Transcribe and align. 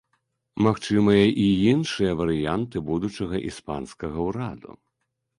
Магчымыя 0.67 1.25
і 1.43 1.49
іншыя 1.73 2.11
варыянты 2.21 2.77
будучага 2.87 3.41
іспанскага 3.51 4.19
ўраду. 4.29 4.71